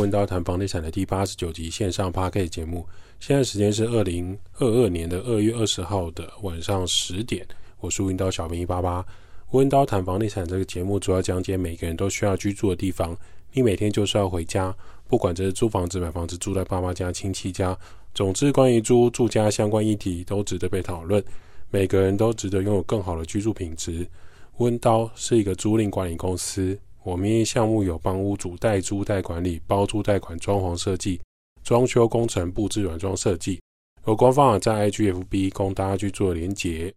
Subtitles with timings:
[0.02, 2.86] 《温叨谈房地产》的第八十九集线上 Podcast 节目。
[3.18, 7.46] 现在时间是二零二二年的二月二十号的晚上十点。
[7.80, 9.04] 我是温叨小兵一八八。
[9.50, 13.14] 温刀谈房地产这个节目主要讲解每个人都需要居住的地方。
[13.52, 14.74] 你每天就是要回家，
[15.06, 17.76] 不管这是租房子、买房子、住在爸妈家、亲戚家，
[18.14, 21.22] 总之关于租住家相关议题都值得被讨论。
[21.68, 24.08] 每个人都值得拥有更好的居住品质。
[24.56, 26.78] 温刀是一个租赁管理公司。
[27.02, 31.20] 我们项目有帮屋主代租代管理、包租代管、装潢设计、
[31.64, 33.60] 装修工程、布置软装设计。
[34.06, 36.92] 有官方网站 IGFB 供大家去做连结。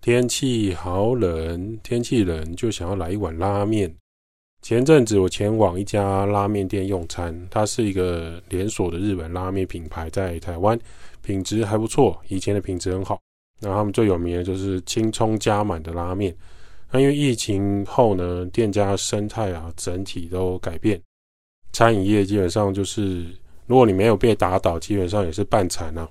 [0.00, 3.94] 天气好冷，天气冷就想要来一碗拉面。
[4.62, 10.78] 前阵子我前往一家拉面店用餐，它是一个连锁的日本拉面品牌，在台湾
[11.22, 13.18] 品质还不错，以前的品质很好。
[13.60, 16.36] 那他们最有名的就是青葱加满的拉面。
[16.96, 20.98] 那因为疫情后呢，店家生态啊整体都改变，
[21.70, 23.26] 餐饮业基本上就是，
[23.66, 26.08] 如果你没有被打倒，基本上也是半残啊。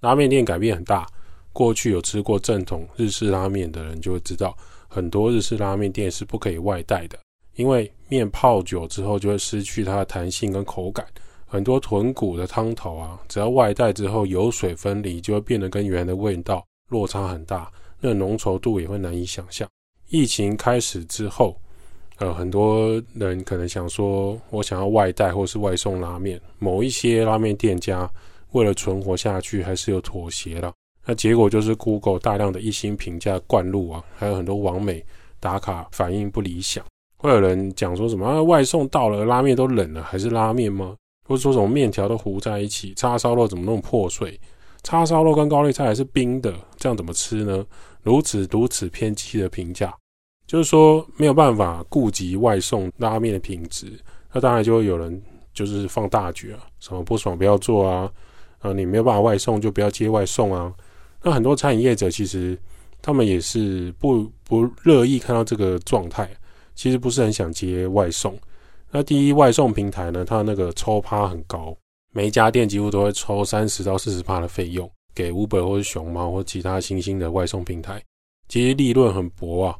[0.00, 1.06] 拉面店改变很大，
[1.50, 4.54] 过去有吃过正统日式拉面的人就会知道，
[4.86, 7.18] 很多日式拉面店是不可以外带的，
[7.54, 11.06] 因为面泡久之后就会失去它的弹性跟口感，
[11.46, 19.66] 很多豚骨的汤头啊，只要外带之后油水分离，就会变得跟原来的味道落差很大，那浓稠度也会难以想象。
[20.12, 21.56] 疫情开始之后，
[22.18, 26.38] 呃，很多人可能想说，我想要外带或是外送拉面。
[26.58, 28.06] 某一些拉面店家
[28.50, 30.70] 为了存活下去，还是有妥协了。
[31.06, 35.02] 那结果就是 Google 大量的一星评价灌入啊，还有很多网美
[35.40, 36.84] 打卡反应不理想。
[37.16, 40.94] 会有人讲说什么啊，外送到了，拉面都冷了，还是拉面吗？
[41.26, 44.38] 或者说什么面条都糊在一起，叉烧肉怎么那么破碎？
[44.82, 47.64] 叉烧肉跟高丽菜还是冰的，这样怎么吃呢？
[48.02, 49.94] 如此如此偏激的评价。
[50.52, 53.90] 就是说没有办法顾及外送拉面的品质，
[54.30, 55.22] 那当然就会有人
[55.54, 58.12] 就是放大绝啊，什么不爽不要做啊，
[58.58, 60.70] 啊你没有办法外送就不要接外送啊。
[61.22, 62.58] 那很多餐饮业者其实
[63.00, 66.28] 他们也是不不乐意看到这个状态，
[66.74, 68.38] 其实不是很想接外送。
[68.90, 71.74] 那第一外送平台呢，它那个抽趴很高，
[72.12, 78.02] 每一家店几乎都会抽三十到四十趴的费用给 Uber 或者熊猫或其他新兴的外送平台，
[78.48, 79.74] 其实利润很薄啊。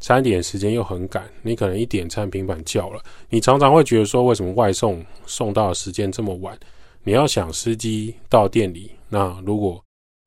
[0.00, 6.58] 餐点时间又很赶，你可能一点餐平板叫了，你常常会觉得说，为什么外送送到的时间这么晚？
[7.04, 9.82] 你要想司机到店里，那如果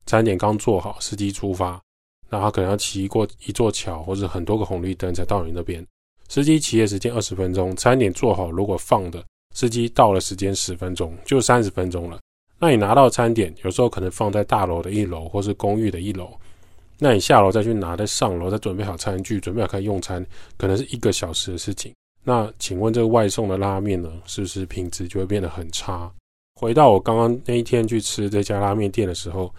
[0.06, 1.80] 餐点刚做好，司机出发，
[2.30, 5.84] 那他可能要骑过一座桥或者很多个红绿灯才到你那边。
[6.28, 9.24] 司机骑的时间二十分钟，餐点做好，如果放的
[9.54, 12.18] 司机到了时间十分钟，就三十分钟了。
[12.58, 16.32] 那你拿到餐点，有时候可能放在大楼的一楼或是公寓的一楼。
[17.04, 20.24] 那你下楼再去拿，再上楼再准备好餐具，准备好开始用餐，
[20.56, 21.92] 可能是一个小时的事情。
[22.22, 26.10] 那请问这个外送的拉面呢，是不是品质就会变得很差？
[26.58, 29.54] 回到我刚刚那一天去吃这家拉面店的时候，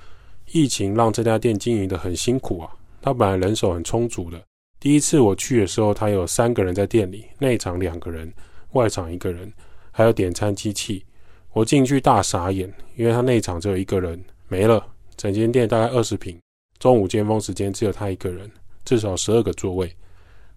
[0.53, 2.71] 疫情让这家店经营的很辛苦啊。
[2.99, 4.41] 他本来人手很充足的，
[4.79, 8.33] 第一次我去的时候，他有三个人在店里，内场两个人，
[8.71, 9.53] 外场一个人，
[9.91, 11.05] 还有点餐机器。
[11.53, 14.83] 我进去大傻眼，因为他内场只有一个人，没了，
[15.15, 16.35] 整间店大概二十平。
[16.85, 18.47] 中午尖峰时间只有他一个人，
[18.83, 19.91] 至少十二个座位。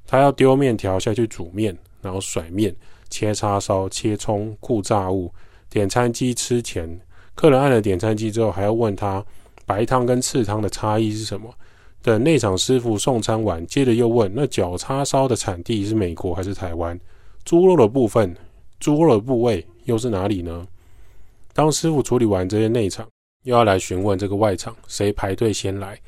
[0.07, 2.77] 他要丢面条下去煮面，然后甩面、
[3.09, 5.33] 切叉烧、切葱、库炸物。
[5.71, 7.01] 点餐机吃前，
[7.35, 9.25] 客人按了点餐机之后，还要问他
[9.65, 11.51] 白汤跟赤汤的差异是什么。
[12.03, 17.01] 等内场师傅送餐完，接着又问那角叉烧的产地是美国还是台湾？
[17.47, 18.37] 猪肉的部分，
[18.79, 20.69] 猪肉的部位又是哪里呢？
[21.55, 23.09] 当师傅处理完这些内场。
[23.45, 25.99] 又要来询问这个外场谁排队先来，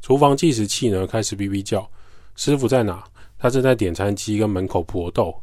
[0.00, 1.88] 厨房计时器呢开始哔哔叫，
[2.36, 3.04] 师傅在哪？
[3.38, 5.34] 他正在点餐机跟门口搏斗。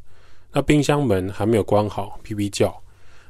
[0.52, 2.76] 那冰箱门还没有关好，哔哔叫。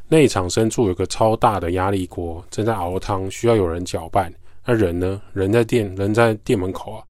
[0.10, 4.34] 内场深处有个超大的压力锅正在熬汤，需要有人搅拌。
[4.66, 5.22] 那人呢？
[5.34, 7.04] 人在店，人在店门口啊。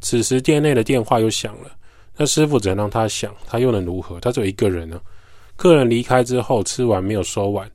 [0.00, 1.70] 此时店内的电话又响了，
[2.16, 4.18] 那师傅只能让他响，他又能如何？
[4.20, 5.00] 他只有一个人呢。
[5.56, 7.70] 客人离开之后，吃完没有收碗。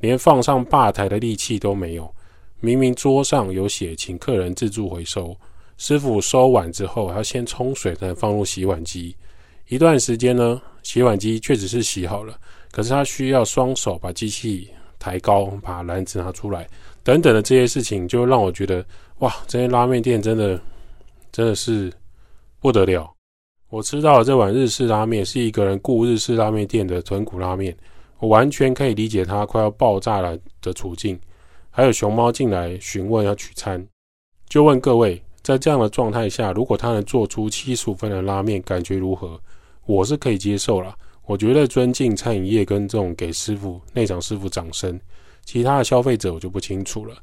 [0.00, 2.14] 连放上吧台的力气都没有，
[2.64, 5.36] 明明桌上有写请客人自助回收，
[5.76, 9.14] 师傅收碗之后要先冲水才能放入洗碗机。
[9.68, 12.38] 一段时间呢，洗碗机确实是洗好了，
[12.70, 14.68] 可是他需要双手把机器
[14.98, 16.66] 抬高，把篮子拿出来，
[17.02, 18.84] 等等的这些事情，就让我觉得
[19.18, 20.58] 哇，这些拉面店真的
[21.30, 21.92] 真的是
[22.60, 23.12] 不得了。
[23.68, 27.76] 我吃到的这碗日式拉面是一个人雇日式拉面店的豚骨拉面。
[28.20, 31.18] 我完全可以理解他快要爆炸了的处境，
[31.76, 33.84] 还有熊猫进来询问要取餐，
[34.48, 39.40] 就问各位，在这样的状态下，如果他能做出七十五分的拉面，感觉如何？
[39.84, 40.94] 我是可以接受了，
[41.26, 45.00] 我觉得尊敬餐饮业跟这种给师傅、内场师傅掌声，
[45.44, 47.16] 其他的消费者我就不清楚了。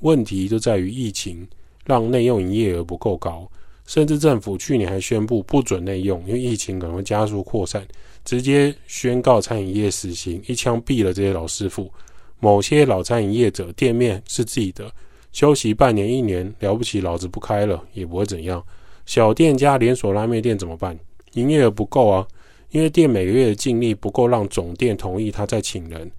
[0.00, 1.46] 问题就在于疫情
[1.84, 3.46] 让内用营业额不够高，
[3.84, 7.86] 甚至政府去年还宣布不准内用，因为疫情可能会加速扩散，
[8.24, 11.92] 直接宣告餐饮业死刑，一枪毙了这些老师傅。
[12.40, 14.90] 某些老餐饮业者店面是自己的，
[15.32, 18.64] 休息半年一年了不起，老子不开了也不会怎样。
[19.06, 20.98] 小店家连锁拉面店怎么办？
[21.32, 22.26] 营业额不够啊。
[22.70, 26.10] 因为店每个月的净利不够让总店同意他再请人，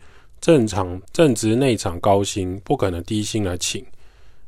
[0.41, 3.85] 正常正职内场高薪不可能低薪来请，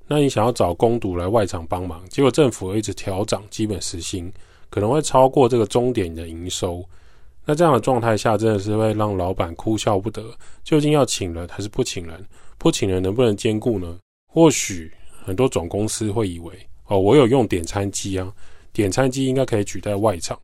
[0.07, 4.33] 那你想要找工读来外场帮忙，结果政府一直调涨基本时薪，
[4.71, 6.83] 可能会超过这个终点的营收，
[7.45, 10.23] 那这样的状态下真的是会让老板哭笑不得，
[10.63, 12.25] 究竟要请人还是不请人？
[12.57, 13.97] 不请人能不能兼顾呢？
[14.31, 14.91] 或许
[15.25, 16.53] 很多总公司会以为
[16.85, 18.31] 哦，我有用点餐机啊，
[18.71, 20.39] 点餐机应该可以取代外场。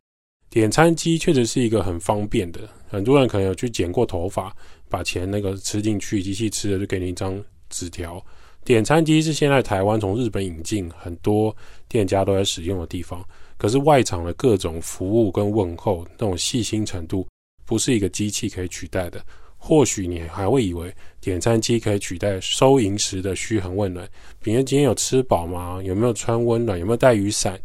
[0.50, 4.54] 点餐机确实是一个很方便的，很多人可能有去剪过头发，
[4.88, 8.20] 把钱那个吃进去，机器吃了就给你一张纸条。
[8.64, 11.54] 点餐机是现在台湾从日本引进，很多
[11.86, 13.24] 店家都在使用的地方。
[13.58, 17.26] 可是外场的各种服务跟问候，那种细心程度，
[17.66, 19.20] 不是一个机器可以取代的。
[19.60, 24.08] 或许你还会以为点餐机可以取代收银时的嘘寒问暖，
[24.40, 25.82] 比如今天有吃饱吗？
[25.82, 26.78] 有没有穿温暖？
[26.78, 27.60] 有没有带雨伞？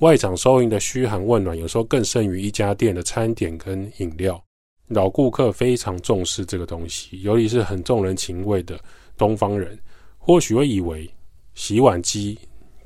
[0.00, 4.42] 外场收银的嘘寒问暖，有时候更胜于一家店的餐点跟饮料。
[4.88, 8.78] 老顾客非常重视这个东西，尤其是很重人情味的
[9.16, 9.78] 东方人，
[10.18, 11.08] 或许会以为
[11.54, 12.36] 洗碗机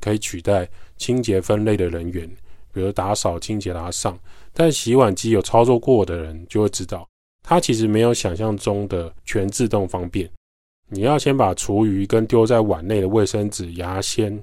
[0.01, 0.69] 可以取代
[0.99, 2.29] 清洁分类的人员，
[2.73, 4.19] 比如打扫、清洁、拉上。
[4.53, 7.09] 但洗碗机有操作过的人就会知道，
[7.43, 10.29] 它其实没有想象中的全自动方便。
[10.89, 14.43] 你要先把厨余跟丢在碗内的卫生纸、牙签、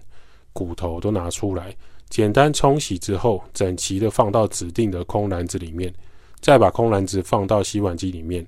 [0.52, 1.76] 骨头都拿出来。
[2.10, 5.94] 简单冲洗之后，整齐的放到指定的空篮子里面，
[6.40, 8.44] 再把空篮子放到洗碗机里面。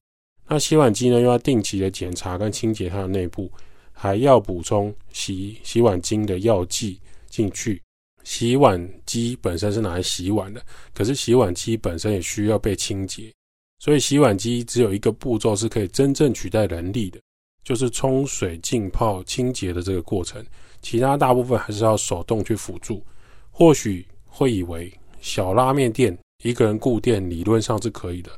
[0.48, 3.52] 那洗碗机呢，又要定期的检查跟清洁它的内部，
[3.94, 7.00] 还要补充洗洗碗精的药剂
[7.30, 7.80] 进去。
[8.24, 10.64] 洗碗机本身是拿来洗碗的，
[10.94, 13.34] 可是洗碗机本身也需要被清洁，
[13.80, 17.20] 所以洗碗机只有一个步骤是可以真正取代人力的，
[17.64, 20.44] 就是冲水、浸泡、清洁的这个过程，
[20.82, 23.04] 其他大部分还是要手动去辅助。
[23.50, 28.32] 或许会以为小拉面店一个人顾店理论上是可以的，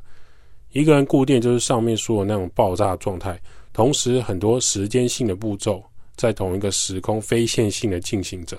[0.72, 3.40] 一个人顾店就是上面说的那种爆炸状态，
[3.72, 5.82] 同时很多时间性的步骤
[6.16, 8.58] 在同一个时空非线性的进行着，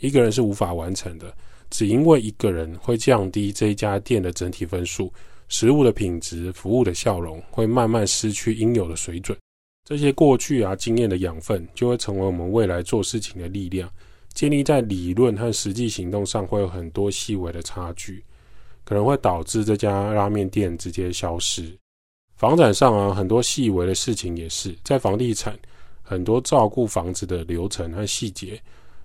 [0.00, 1.32] 一个人是无法完成的。
[1.70, 5.12] 只因为一个人会降低这一家店的整体分数，
[5.46, 9.38] 食物的品质、服务的笑容会慢慢失去应有的水准。
[9.88, 13.88] 这些过去啊经验的养分，就会成为我们未来做事情的力量。
[14.34, 18.24] 建立在理论和实际行动上会有很多细微的差距，
[18.84, 21.76] 可能会导致这家拉面店直接消失。
[22.36, 25.58] 房产上啊，很多细微的事情也是在房地产，
[26.02, 28.60] 很多照顾房子的流程和细节，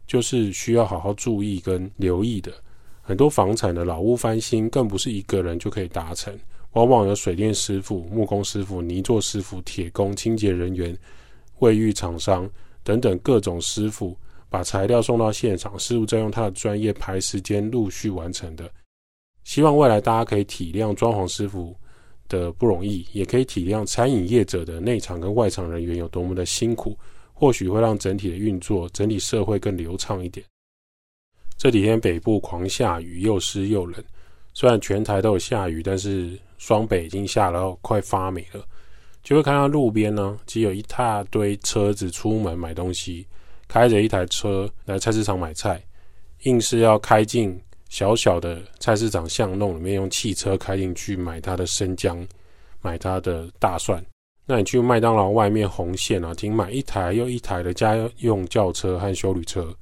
[0.08, 2.52] 就是需要好好注意跟留意的。
[3.02, 6.34] 很多房产的老屋翻新，更不是一个人就可以达成，
[6.72, 10.98] 往往有水电师傅、木工师傅、泥作师傅、铁工、清洁人员、
[11.60, 12.50] 卫浴厂商
[12.84, 14.18] 等等各种师傅。
[14.48, 18.70] 把材料送到现场，师傅再用他的专业排时间陆续完成的。
[19.44, 21.76] 希望未来大家可以体谅装潢师傅
[22.30, 26.98] 的不容易，也可以体谅餐饮业者的内场跟外场人员有多么的辛苦，
[27.36, 30.44] 或许会让整体的运作、整体社会更流畅一点。
[31.58, 34.04] 这几天北部狂下雨，又湿又冷。
[34.54, 38.66] 虽然全台都有下雨，但是双北已经下了快发霉了，
[39.22, 43.28] 就会看到路边呢，只有一大堆车子出门买东西。
[43.68, 45.84] 开着一台车来菜市场买菜，
[46.44, 52.26] 硬是要开进小小的菜市场巷弄里面，用汽车开进去买他的生姜，
[52.82, 54.06] 买他的大蒜。
[54.46, 59.74] 那你去麦当劳外面红线啊，停满一台又一台的家用轿车和修旅车，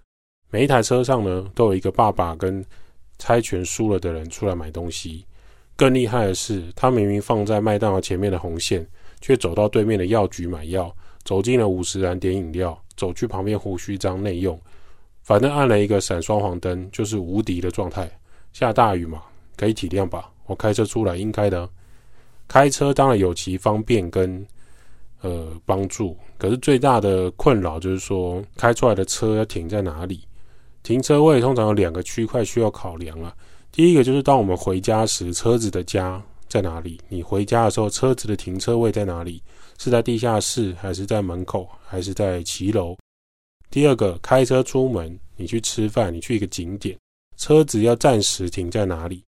[0.50, 2.66] 每一台车上呢，都有一个爸爸跟
[3.20, 5.26] 猜拳输了的人出来买东西。
[5.76, 8.88] 更厉害的是，他明明放在麦当劳前面的红线，
[9.22, 12.80] 却走到对面的药局买药，走进了五十岚点饮料。
[12.96, 14.58] 走去旁边胡须张内用，
[15.24, 18.08] 反正按了一个闪双黄灯，就是无敌的状态。
[18.54, 19.24] 下大雨嘛，
[19.58, 20.32] 可以体谅吧？
[20.46, 21.68] 我开车出来应该的。
[22.54, 24.46] 开车当然有其方便跟
[25.22, 30.22] 呃帮助，可是最大的困扰就是说，开出来的车要停在哪里？
[30.84, 33.36] 停车位通常有两个区块需要考量啊。
[33.72, 37.02] 第一个就是当我们回家时，车子的家在哪里？
[37.10, 39.42] 你回家的时候，车子的停车位在哪里？
[39.80, 42.96] 是在地下室，还是在门口，还是在骑楼？
[43.72, 46.96] 第二个，开车出门，你去吃饭，你去一个景点，
[47.36, 49.24] 车子要暂时停在哪里？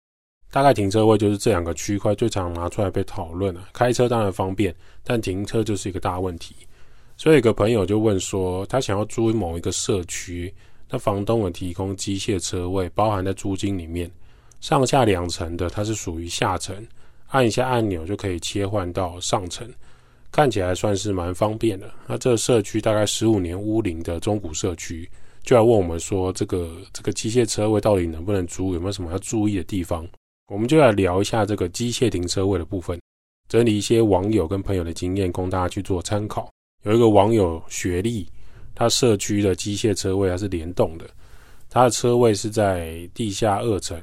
[0.52, 3.70] 大概停车位就是这两个区块最常拿出来被讨论了。
[3.72, 6.56] 开车当然方便，但停车就是一个大问题。
[7.18, 10.54] 所以有个朋友就问说，他想要租某一个社区，
[10.90, 14.12] 那房东有提供机械车位，包含在租金里面，
[14.60, 16.76] 上下两层的，它是属于下层，
[17.28, 19.68] 按一下按钮就可以切换到上层。
[20.32, 21.92] 看起来算是蛮方便的。
[22.08, 25.10] 那这个社区大概十五年屋龄的中古社区，
[25.44, 28.74] 就来问我们说，这个这个机械车位到底能不能租？
[28.74, 30.08] 有没有什么要注意的地方？
[30.52, 33.00] 我们就来聊一下这个机械停车位的部分，
[33.48, 36.52] 整理一些网友跟朋友的经验，供大家去做参考。
[36.84, 38.28] 有一个网友学历，
[38.76, 41.10] 他社区的机械车位还是联动的，
[41.70, 43.98] 他的车位是在地下二层，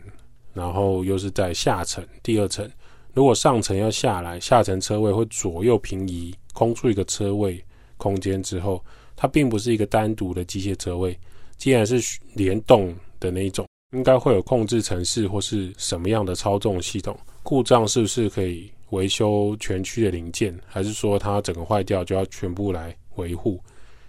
[0.54, 2.66] 然后又是在下层第二层。
[3.12, 7.62] 如果上层要下来，下层车位会左右平移，空出一个车位
[7.98, 8.82] 空间之后，
[9.14, 11.18] 它并不是一个单独的机械车位。
[11.58, 17.18] 既然是联动的那一种，应该会有控制程式或是什么样的操纵系统。
[17.42, 23.58] 故障是不是可以维修全区的零件，还是说它整个坏掉就要全部来维护？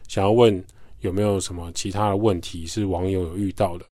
[0.07, 0.61] 想要问
[0.99, 3.85] 有没有什么其他的问题是网友有遇到的？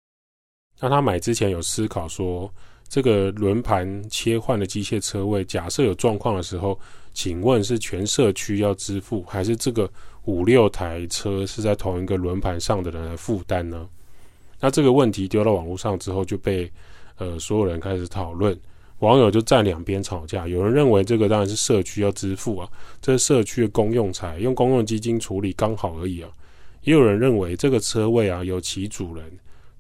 [0.81, 2.53] 那他买之前有思考说，
[2.89, 6.79] 这个轮盘切换的机械车位，假设有状况的时候，
[7.13, 9.91] 请问是全社区要支付，还是这个
[10.25, 13.87] 五六台车是在同一个轮盘上的人来负担呢？
[14.65, 16.73] 那这个问题丢到网络上之后，就被
[17.19, 18.59] 呃所有人开始讨论，
[19.01, 20.49] 网友就站两边吵架。
[20.49, 22.67] 有人认为这个当然是社区要支付啊，
[23.03, 26.31] 这是社区的公用财，用公用基金处理刚好而已啊。
[26.81, 29.31] 也有人认为这个车位啊有其主人，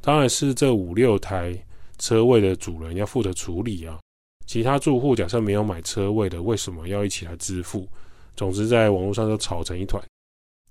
[0.03, 1.59] 当然是这五六台。
[1.97, 3.99] 车位的主人要负责处理啊，
[4.47, 7.89] 其他住户假设没有买车位的，为什么要一起来支付？
[8.37, 10.03] 总之，在网络上就吵成一团。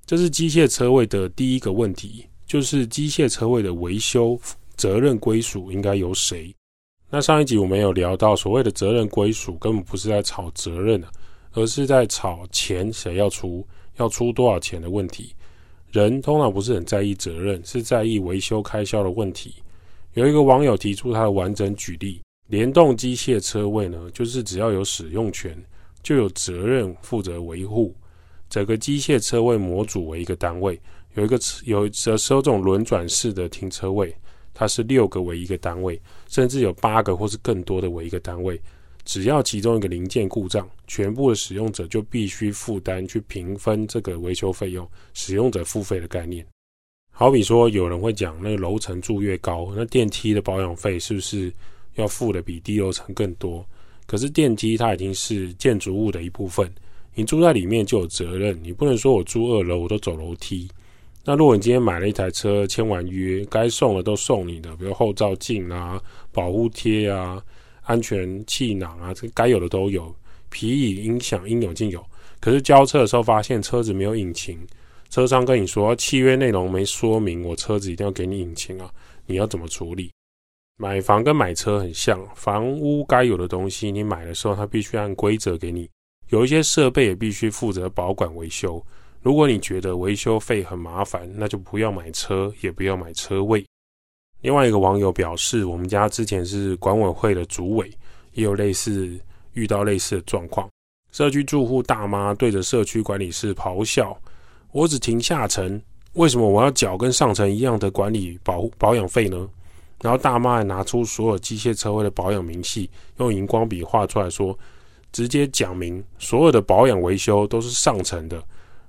[0.06, 4.40] 这是机械车位的第一个问题，就是机械车位的维修
[4.76, 6.54] 责任归属应该由谁？
[7.10, 11.12] 那上一集我们有聊到，所谓的责任归属根本不是在吵责任啊，
[11.54, 13.66] 而是在吵钱谁要出，
[13.98, 15.34] 要出多少钱的问题。
[15.92, 19.54] 人通常不是很在意责任，是在意维修开销的问题。
[20.16, 25.56] 有一个网友提出他的完整举例：联动机械车位呢，就是只要有使用权，
[26.02, 27.96] 就有责任负责维护。
[28.50, 30.80] 整个机械车位模组为一个单位，
[31.16, 34.16] 有一个有的时候这种轮转式的停车位，
[34.54, 38.60] 它是六个为一个单位，甚至有八个或是更多的为一个单位。
[39.06, 46.46] 只要其中一个零件故障，全部的使用者就必须负担去平分这个维修费用，使用者付费的概念。
[47.12, 51.54] 好比说，有人会讲，那个楼层住越高，那电梯的保养费是不是
[51.96, 53.64] 要付的比低楼层更多？
[54.08, 56.74] 可是电梯它已经是建筑物的一部分，
[57.14, 60.70] 你住在里面就有责任，你不能说我住二楼我都走楼梯。
[61.26, 66.02] 那如果你今天买了一台车，签完约，该送的都送你的，比如后照镜啊、
[66.34, 67.42] 保护贴啊、
[67.84, 70.14] 安全气囊啊，这该有的都有，
[70.50, 72.06] 皮椅、音响应有尽有。
[72.42, 74.60] 可是交车的时候发现车子没有引擎。
[75.10, 78.92] 车商跟你说契约内容没说明，我车子一定要给你引擎啊，
[79.26, 80.12] 你要怎么处理？
[80.78, 85.90] 买房跟买车很像，房屋该有的东西，你买的时候它必须按规则给你，
[86.30, 88.84] 有一些设备也必须负责保管维修。
[89.24, 93.66] 如果你觉得维修费很麻烦，那就不要买车，也不要买车位。
[94.42, 97.90] 另外一个网友表示，我们家之前是管委会的主委，
[98.34, 99.18] 也有类似
[99.54, 100.70] 遇到类似的状况，
[101.14, 104.16] 社区住户大妈对着社区管理室咆哮。
[104.74, 105.82] 我只停下层，
[106.16, 109.48] 为什么我要缴跟上层一样的管理保保养费呢？
[110.02, 112.90] 然后大妈还拿出所有机械车位的保养明细，
[113.20, 114.58] 用荧光笔画出来说，
[115.14, 118.44] 直接讲明所有的保养维修都是上层的，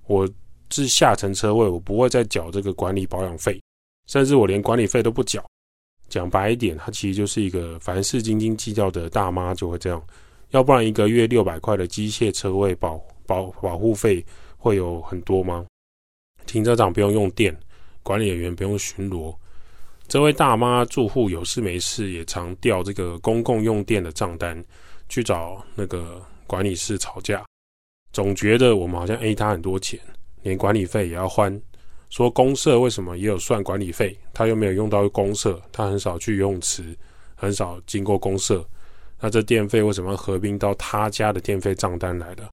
[0.07, 0.29] 我
[0.71, 3.61] 是下层车位，我不会再缴这个管理保养费，
[4.07, 5.45] 甚至我连管理费都不缴。
[6.09, 10.03] 讲白一点，他其实就是一个凡事斤斤计较的大妈就会这样，
[10.51, 14.25] 要不然一个月六百块的机械车位保保保护费
[14.59, 15.67] 会有很多吗？
[16.47, 17.59] 停车场不用用电，
[18.03, 19.35] 管理员不用巡逻。
[20.07, 24.63] 这位大妈住户有事没事也常调这个公共用电的账单
[25.09, 27.43] 去找那个管理室吵架，
[28.15, 29.99] 总觉得我们好像 A 他很多钱，
[30.43, 31.61] 连管理费也要还。
[32.11, 34.17] 说公社为什么也有算管理费？
[34.33, 36.97] 他又没有用到公社，他很少去游泳池，
[37.35, 38.65] 很少经过公社，
[39.19, 42.49] 那这电费为什么要合并到他家的电费账单来的？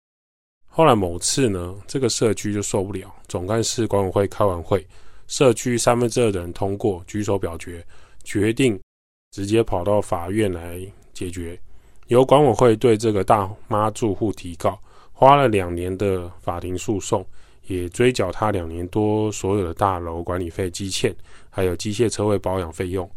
[0.66, 4.84] 后来某次呢，这个社区就受不了，总干事管委会开完会，
[5.28, 7.86] 社区三分之二的人通过举手表决，
[8.24, 8.82] 决定
[9.30, 10.82] 直接跑到法院来
[11.14, 11.60] 解决，
[12.08, 14.80] 由管委会对这个大妈住户提告，
[15.22, 17.24] 花了两年的法庭诉讼，
[17.68, 21.16] 也追缴他两年多所有的大楼管理费积欠，
[21.48, 23.08] 还有机械车位保养费用。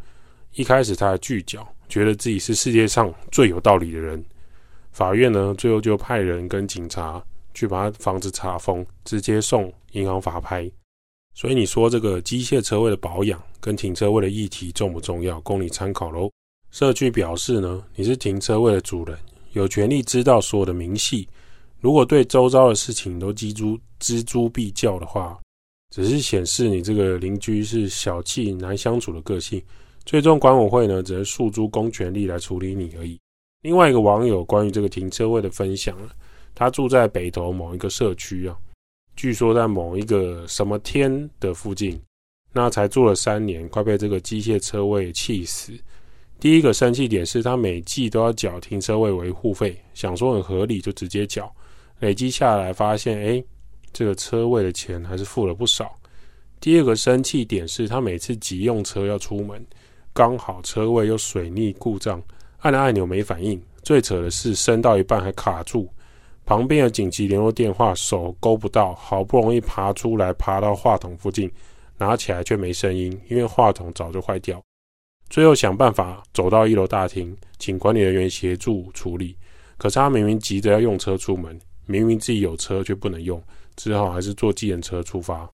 [0.52, 4.22] 一开始他还拒缴，觉得自己是世界上最有道理的人。
[4.92, 10.70] 法院呢，最后就派人跟警察去把他房子查封，直接送银行法拍。
[11.32, 15.40] 所以你说这个机械车位的保养跟停车位的议题重不重要？
[15.40, 16.30] 供你参考喽。
[16.70, 19.18] 社区表示呢，你是停车位的主人，
[19.54, 21.26] 有权利知道所有的明细。
[21.84, 25.38] 如果对周遭的事情都錙铢錙铢必较的话，
[25.94, 29.62] 只是显示你这个邻居是小气难相处的个性。
[30.06, 33.20] 最终管委会呢，只能诉诸公权力来处理你而已。
[33.60, 35.94] 另外一个网友关于这个停车位的分享，
[36.54, 38.56] 他住在北投某一个社区啊。
[39.14, 42.00] 据说在某一个什么天的附近，
[42.50, 45.70] 那才住了三年，快被这个机械车位气死。
[46.40, 51.54] 第一个生气点是他每季都要缴停车位维护费，想说很合理就直接缴，
[52.04, 53.42] 累积下来发现，哎，
[53.90, 55.98] 这个车位的钱还是付了不少。
[56.60, 59.66] 第二个生气点是他每次急用车要出门，
[60.12, 62.22] 刚好车位又水逆故障，
[62.58, 65.88] 按了按钮没反应，最扯的是升到一半还卡住。
[66.44, 71.50] 旁边有紧急联络电话，手勾不到，好不容易爬出来，爬到话筒附近，
[71.96, 74.62] 拿起来却没声音，因为话筒早就坏掉。
[75.30, 79.34] 最后想办法走到一楼大厅，请管理人员协助处理。
[79.78, 83.42] 可是他明明急着要用车出门，明明自己有车却不能用，
[83.76, 85.48] 只好还是坐计程车出发。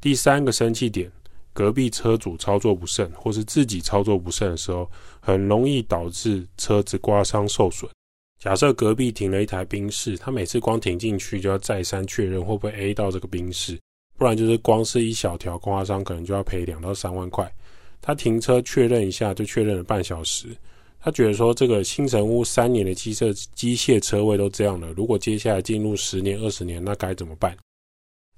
[0.00, 1.10] 第三个生气点，
[1.52, 7.90] 隔壁车主操作不慎，或是自己操作不慎的时候，很容易导致车子刮伤受损。
[8.38, 13.76] 假设隔壁停了一台宾士，他每次光停进去就要再三确认会不会 A 到这个宾士，
[14.16, 17.52] 不然就是光是一小条刮伤，可能就要赔两到三万块。
[18.00, 20.56] 他停车确认一下就确认了半小时，
[21.00, 27.56] 他觉得说这个新城屋三年的机设机械车位都这样了，如果接下来进入十年二十年，那该怎么办？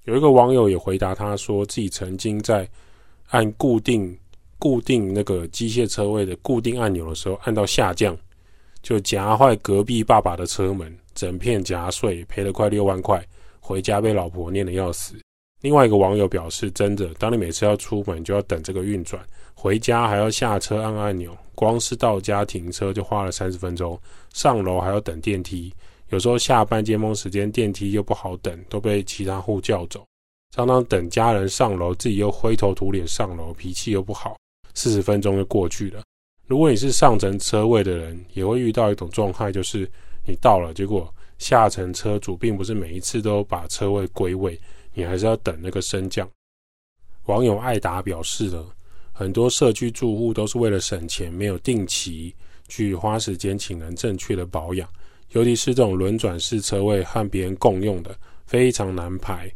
[0.05, 2.69] 有一个网友也回答他说，自己曾经在
[3.29, 4.17] 按固定
[4.59, 8.17] 固定那个机械车位的固定按钮的时候，按到下降。
[8.83, 13.23] 就夹坏隔壁爸爸的车门，整片夹碎，赔了快六万块。
[13.61, 15.15] 回家被老婆念得要死。
[15.61, 19.23] 另外一个网友表示，真的，当你每次要出门就要等这个运转，
[19.55, 24.01] 回家还要下车按按钮，光是到家停车就花了三十分钟，
[24.33, 25.73] 上楼还要等电梯。
[26.09, 30.03] 有时候下班尖峰时间电梯又不好等，都被其他户叫走。
[30.57, 34.37] 常常等家人上楼，自己又灰头土脸上楼，脾气又不好，
[34.75, 36.03] 四十分钟就过去了。
[36.47, 39.89] 如果你是上层车位的人，也会遇到一种状态，就是
[40.27, 44.59] 你到了，结果下层车主并不是每一次都把车位归位，
[45.01, 46.29] 你还是要等那个升降。
[47.25, 48.67] 网友艾达表示了，
[49.13, 52.35] 很多社区住户都是为了省钱，没有定期
[52.69, 54.87] 去花时间请人正确的保养，
[55.31, 59.51] 尤其是这种轮转式车位和别人共用的，非常难排。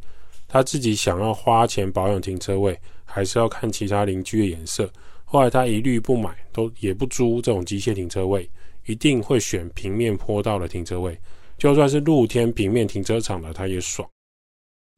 [0.49, 4.91] 他自己想要花钱保养停车位，还是要看其他邻居的颜色。
[5.27, 8.49] 后来他一律不买，都也不租这种机械停车位，
[8.87, 11.19] 一定会选平面坡道的停车位，
[11.59, 14.09] 就算是露天平面停车场的他也爽。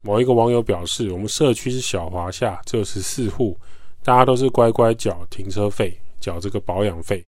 [0.03, 3.57] 某一个网友表示，我们社区是小华夏，只有十四户，
[4.03, 7.23] 大家都是乖乖缴停车费，缴这个保养费。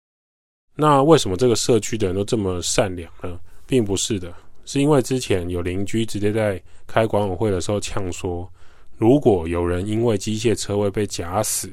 [0.76, 3.40] 那为什么这个社区的人都这么善良呢？
[3.66, 4.34] 并不是的，
[4.66, 8.50] 是因为之前有邻居直接在开管委会的时候呛说，
[8.98, 11.70] 如果有人因为机械车位被夹死。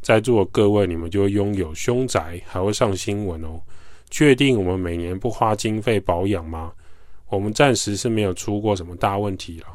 [0.00, 3.60] 在座各位，你们就会拥有凶宅，还会上新闻哦。
[4.10, 6.72] 确定我们每年不花经费保养吗？
[7.28, 9.66] 我们暂时是没有出过什么大问题了。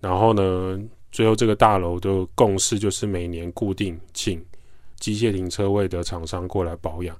[0.00, 0.80] 然后呢，
[1.10, 4.44] 最后这个大楼的共识就是每年固定请
[4.98, 7.16] 机械停车位的厂商过来保养。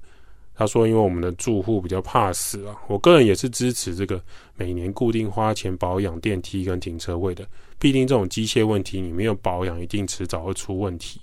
[0.53, 4.19] 他说，因为我们的住户比较怕死啊，我个人也是支持这个
[4.55, 7.47] 每年固定花钱保养电梯跟停车位的。
[7.77, 11.21] 毕竟这种机械问题，你没有保养，一定迟早会出问题。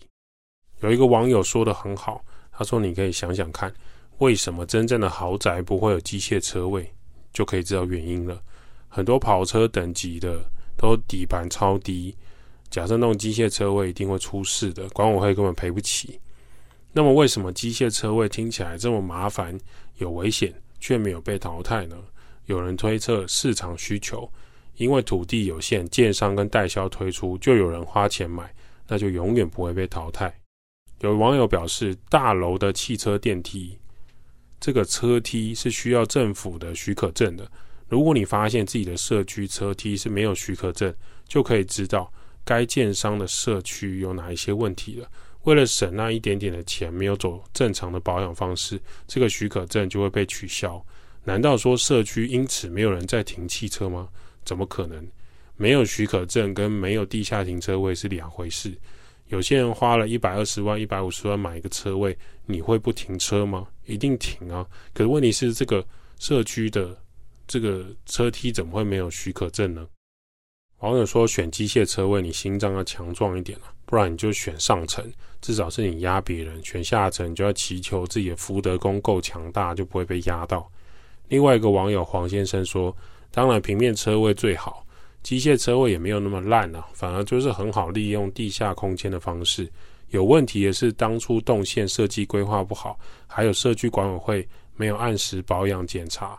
[0.83, 3.75] 有一个网友说的很好，他说：“你可以想想看，
[4.19, 6.89] 为什么真正的豪宅不会有机械车位，
[7.33, 8.41] 就可以知道原因了。
[8.87, 12.17] 很多跑车等级的都底盘超低，
[12.71, 16.21] 假设弄机械车位一定会出事的，管委会根本赔不起。
[16.93, 19.59] 那么为什么机械车位听起来这么麻烦、
[19.97, 21.97] 有危险，却没有被淘汰呢？
[22.47, 24.31] 有人推测市场需求，
[24.77, 28.55] 因为土地有限，建商跟代销推出，就有人花钱买，
[28.87, 30.33] 那就永远不会被淘汰。”
[31.01, 33.77] 有网友表示，大楼的汽车电梯，
[34.61, 37.51] 这个车梯是需要政府的许可证的。
[37.95, 40.93] 如果你发现自己的社区车梯是没有许可证，
[41.29, 42.13] 就可以知道
[42.45, 45.09] 该建商的社区有哪一些问题了。
[45.45, 50.85] 为了省那一点点的钱，没有走正常的保养方式，这个许可证就会被取消。
[51.23, 54.09] 难道说社区因此没有人在停汽车吗？
[54.45, 55.07] 怎么可能？
[55.57, 58.77] 没有许可证跟没有地下停车位是两回事。
[59.29, 63.69] 有些人花了一百二十万、一百五十万买一个车位，你会不停车吗？
[63.87, 64.67] 一定停啊！
[64.93, 65.87] 可是问题是，这个
[66.19, 67.01] 社区的
[67.47, 69.87] 这个车梯怎么会没有许可证呢？
[70.79, 75.05] 网友说，选机械车位，你心脏要强壮一点啊，不然你就选上层，
[75.41, 80.71] 至少是你压别人；选下层，你就要祈求自己的福德宫够强大，就不会被压到。
[81.29, 82.95] 另外一个网友黄先生说，
[83.31, 84.87] 当然平面车位最好，
[85.23, 89.71] 机械车位也没有那么烂啊，反而就是很好利用地下空间的方式。
[90.11, 96.39] 有问题的是当初动线设计规划不好，还有社区管委会没有按时保养检查。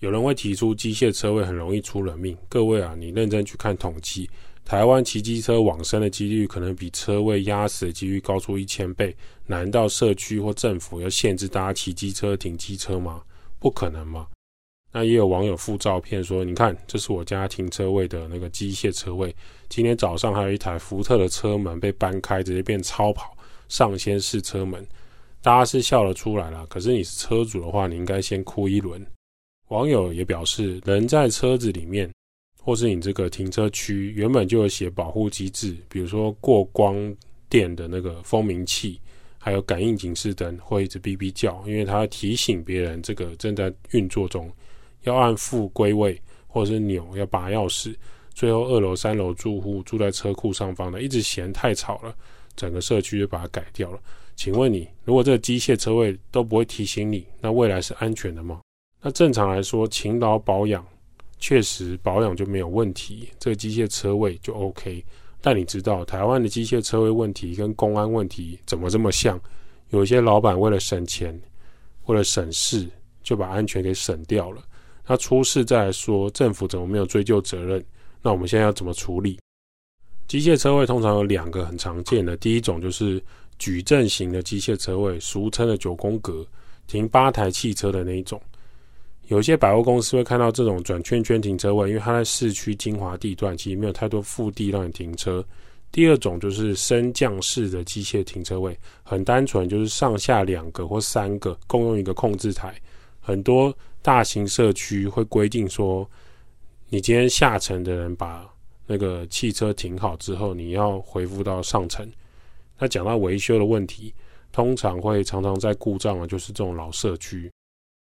[0.00, 4.28] 有人会提出机械车位很容易出人命，各位啊，你认真去看统计，
[4.64, 9.14] 台湾骑机车往生的几率可能比车位压死的几率高出一千倍。
[9.46, 13.20] 难道社区或政府要限制大家骑机车停机车吗？
[13.58, 14.26] 不可能吗？
[14.90, 19.34] 那也有网友附照片说，你看，这是我家停车位的那个机械车位，
[19.68, 23.36] 今天早上还有一台福特的车门被搬开，直接变超跑
[23.68, 24.82] 上掀式车门，
[25.42, 26.64] 大家是笑了出来了。
[26.68, 29.06] 可是你是车主的话，你应该先哭一轮。
[29.70, 32.10] 网友也表示，人在车子里面，
[32.60, 37.14] 或是你这个停车区原本就有写保护机制，比如说过光
[37.48, 39.00] 电的那个蜂鸣器，
[39.38, 44.50] 还有感应警示灯会一直哔哔叫，因为它提醒别人这个正在运作中，
[45.04, 47.94] 要按复归位或者是扭，要拔钥匙。
[48.34, 52.12] 最后二楼、三楼住户住在车库上方的，一直嫌太吵了，
[52.56, 54.00] 整个社区就把它改掉了。
[54.34, 58.60] 请问你，如果这个机械车位都不会提醒你，那未来是安全的吗？
[59.02, 60.86] 那正常来说，勤劳保养，
[61.38, 65.04] 确实保养就没有问题，这个机械车位就 OK。
[65.40, 69.40] 但你知道台湾的机械车位问题跟公安问题怎么这么像？
[69.88, 71.40] 有一些老板为了省钱，
[72.04, 72.86] 为了省事，
[73.22, 74.62] 就把安全给省掉了。
[75.06, 77.82] 那出事再来说，政府怎么没有追究责任？
[78.20, 79.38] 那我们现在要怎么处理？
[80.28, 83.20] 机械车位通常有两个很常见的，第一种就是
[83.58, 86.46] 矩阵型的机械车位，俗称的九宫格，
[86.86, 88.40] 停八台汽车的那一种。
[89.30, 95.44] 有些百货公司会看到这种转圈圈停车位，因为它在市区精华地段，其实没有太多腹地让你停车。
[95.92, 102.74] 第二种就是升降式的机械停车位，很单纯，就是上下两个或三个共用一个控制台。
[103.20, 106.04] 很多大型社区会规定说，
[106.88, 108.44] 你今天下层的人把
[108.84, 112.04] 那个汽车停好之后，你要回复到上层。
[112.80, 114.12] 那讲到维修的问题，
[114.50, 117.48] 通常会常常在故障的，就是这种老社区。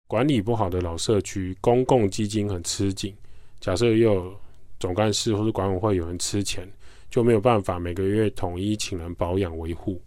[0.08, 3.16] 管理不好的老社区，公共基金很吃紧。
[3.60, 4.36] 假设又有
[4.80, 6.70] 总干事或者管委会有人吃钱，
[7.10, 10.02] 就没有办法每个月统一请人保养维护。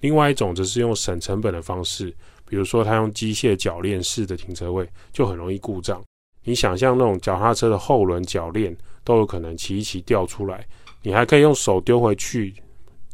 [0.00, 2.14] 另外一种则是用省成本的方式，
[2.46, 6.02] 比如说他用机械铰链式的停车位，就很容易故障。
[6.44, 10.66] 你想象那种脚踏车的后轮铰链都有可能齐一骑掉出来，
[11.02, 12.54] 你还可以用手丢回去。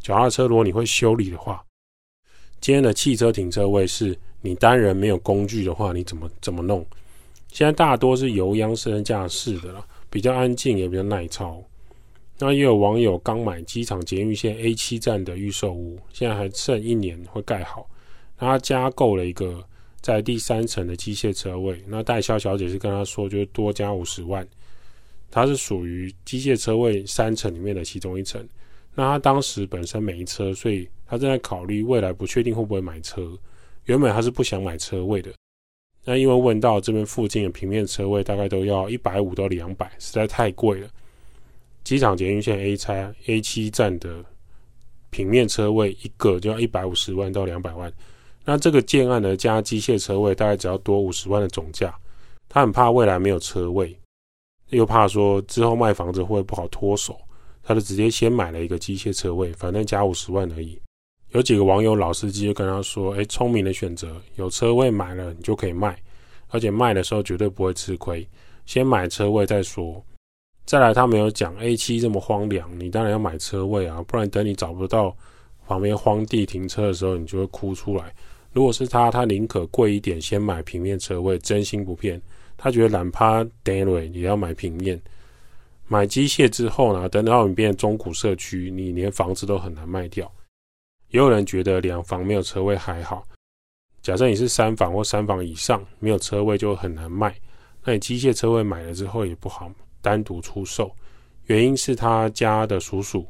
[0.00, 1.64] 脚踏车如果你会修理的话，
[2.60, 4.16] 今天的汽车停车位是。
[4.40, 6.86] 你单人没有工具的话，你怎么怎么弄？
[7.48, 11.62] 现在大多是油央升降式的了，比较安静也比较耐操。
[12.38, 17.88] 那也有网友刚买机场捷运线 A 七站的预售屋，现在还剩一年会盖好，
[18.38, 19.64] 那他加购了一个
[20.02, 21.82] 在第三层的机械车位。
[21.86, 24.46] 那代销小姐是跟他说，就是多加五十万。
[25.30, 28.46] 他是属于机械车位三层里面的其中一层。
[28.94, 33.36] 那他当时本身没车，所以他正在考虑未来不确定会不会买车。
[33.86, 35.32] 原本他是不想买车位的，
[36.04, 40.88] 那因为问到这边附近的平面车位大概都要一百五到两百，实在太贵了。
[41.84, 44.24] 机场捷运线 A 叉 A 七站的
[45.10, 47.92] 平面车位一个就要一百五十万到两百万，
[48.44, 51.96] 那这个建案呢加机械车位大概只要多五十万的总价，
[52.48, 53.96] 他很怕未来没有车位，
[54.70, 57.16] 又怕说之后卖房子会不好脱手，
[57.62, 60.76] 他就直接先买了一个机械车位，反正加五十万而已。
[61.32, 65.96] 有几个网友老司机就跟他说：“哎，聪明的选择，有车位买了你就可以卖，
[66.48, 68.26] 而且卖的时候绝对不会吃亏。
[68.64, 70.02] 先买车位再说。
[70.64, 75.14] 再来，他没有讲 A7 这么荒凉，你当然要买车位啊，不然等你找不到
[75.66, 78.12] 旁边荒地停车的时候，你就会哭出来。
[78.52, 82.20] 如果是他，他宁可贵一点先买平面车位，真心不骗。
[82.56, 84.98] 他觉得懒趴 d a n i 也要买平面，
[85.86, 90.32] 买机械之后呢，等到你变中古社区，你连房子都很难卖掉。”
[91.10, 93.24] 也有人觉得两房没有车位还好，
[94.02, 97.34] 假设你是三房或三房以上，没有车位就很难卖。
[97.84, 99.70] 那你机械车位买了之后也不好
[100.02, 100.90] 单独出售，
[101.44, 103.24] 原因是他家的叔叔，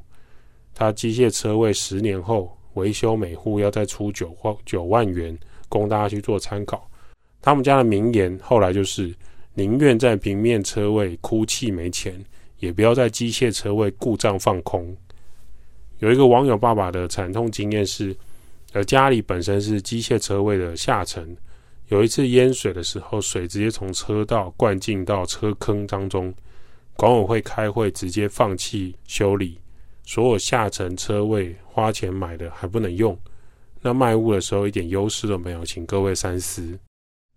[0.74, 6.90] 他机械车位十年后维修每户要再出九或九万元，供大家去做参考。
[7.42, 9.14] 他们家的名言后来就是：
[9.54, 12.24] 宁愿在平面车位哭泣没钱，
[12.58, 14.96] 也不要在机械车位故障放空。
[15.98, 18.14] 有一个网友爸爸的惨痛经验是，
[18.72, 21.36] 呃，家里本身是机械车位的下层，
[21.88, 26.34] 有一次淹水的时候，水直接从车道灌进到车坑当中，
[26.96, 29.58] 管委会开会直接放弃修理，
[30.04, 33.18] 所有下层车位花钱买的还不能用，
[33.80, 36.78] 那卖物的时候一点优势都没有，请各位三思。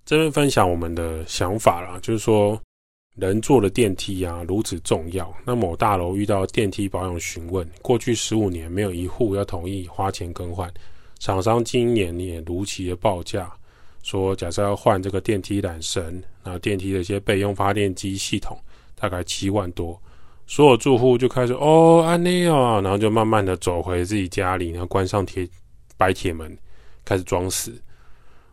[0.06, 2.60] 这边分享我们的想法啦，就是说。
[3.20, 5.32] 人坐的电梯啊，如此重要。
[5.46, 10.72] 那某大楼遇到电梯保养询问，过去十五年没有一户要同意花钱更换。
[11.20, 13.52] 厂商今年也如期的报价，
[14.04, 18.58] 说假设要换这个电梯缆绳，那电梯的一些备用发电机系统，
[18.96, 20.02] 大概七万多。
[20.48, 25.48] 所有住户就开始哦，安内哦，然后就慢慢的走回自己家里，然后关上铁
[25.98, 26.58] 白铁门，
[27.04, 27.80] 开始装死。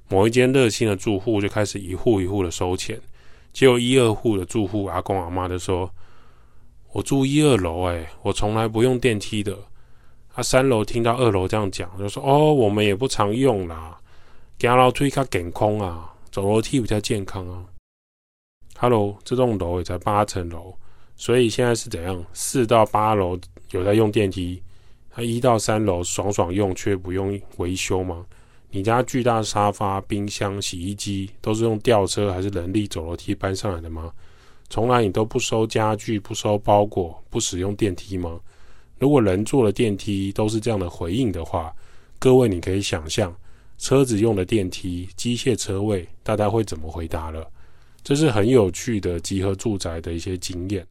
[0.09, 3.01] 某一间热心的住户就开始一户一户的收钱。
[3.57, 5.91] 就一二户的住户，阿公阿妈就说
[6.93, 9.57] ：“我住一二楼，哎，我从来不用电梯的。”
[10.29, 13.99] 他三楼听到二楼这样讲，就说：“哦，我们也不常用啦，
[14.59, 17.65] 行楼梯较健康啊，走楼梯比较健康啊。”
[18.79, 20.75] Hello，这栋楼也才八层楼，
[21.17, 22.23] 所以现在是怎样？
[22.35, 23.39] 四到八楼
[23.71, 24.63] 有在用电梯，
[25.09, 28.27] 他一到三楼爽爽用，却不用维修吗？
[28.77, 34.13] 你家巨大沙发、冰箱、洗衣机都是用吊车还是人力走楼梯搬上来的吗？
[34.69, 38.39] 从来你都不收家具、不收包裹、不使用电梯吗？
[38.99, 41.75] 如果人坐的电梯都是这样的回应的话，
[42.19, 43.35] 各位你可以想象
[43.79, 47.51] 车子用的电梯、机械车位，大家会怎么回答了？
[48.05, 50.87] 这是很有趣的集合住宅的一些经验。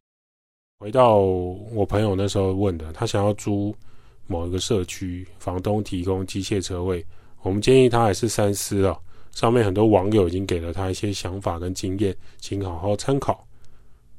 [0.79, 3.75] 回到我朋友那时候问的，他想要租
[4.25, 7.05] 某一个社区，房东提供机械车位。
[7.45, 8.97] 我们建议他还是三思啊。
[9.31, 13.45] 上面很多网友已经给了他一些想法跟经验，请好好参考。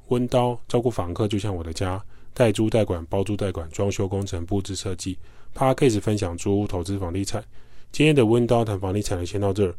[0.09, 2.01] 温刀照顾房客就像我的家，
[2.33, 5.19] 代租代管、包租代管、装修工程、布置设计。
[5.57, 7.43] Podcast 分享租屋投资房地产。
[7.91, 9.75] 今天的温刀谈房地产先到这儿。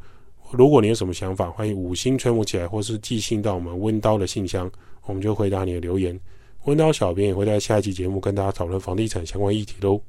[0.51, 4.69] 如果你有什么想法，欢迎五星吹捧起来，或是寄信到我们温刀的信箱，
[5.05, 6.19] 我们就回答你的留言。
[6.65, 10.01] 温刀小编也会在下一期节目跟大家讨论房地产相关议题喽。